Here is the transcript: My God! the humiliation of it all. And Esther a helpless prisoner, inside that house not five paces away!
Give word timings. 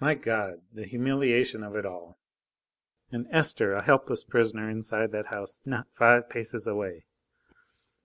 My 0.00 0.16
God! 0.16 0.60
the 0.72 0.84
humiliation 0.84 1.62
of 1.62 1.76
it 1.76 1.86
all. 1.86 2.18
And 3.12 3.28
Esther 3.30 3.74
a 3.74 3.82
helpless 3.82 4.24
prisoner, 4.24 4.68
inside 4.68 5.12
that 5.12 5.26
house 5.26 5.60
not 5.64 5.94
five 5.94 6.28
paces 6.28 6.66
away! 6.66 7.06